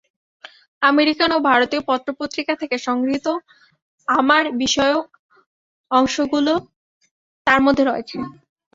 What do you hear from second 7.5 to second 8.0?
মধ্যে